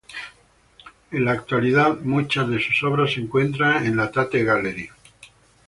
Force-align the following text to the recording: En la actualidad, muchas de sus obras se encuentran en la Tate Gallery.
En 1.11 1.25
la 1.25 1.33
actualidad, 1.33 1.95
muchas 1.99 2.49
de 2.49 2.59
sus 2.59 2.81
obras 2.83 3.13
se 3.13 3.19
encuentran 3.19 3.85
en 3.85 3.97
la 3.97 4.09
Tate 4.11 4.43
Gallery. 4.43 4.89